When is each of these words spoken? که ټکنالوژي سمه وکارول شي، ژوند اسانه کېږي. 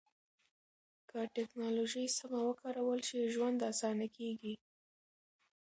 که 1.09 1.19
ټکنالوژي 1.35 2.05
سمه 2.17 2.39
وکارول 2.49 2.99
شي، 3.07 3.21
ژوند 3.33 3.59
اسانه 3.71 4.07
کېږي. 4.17 4.53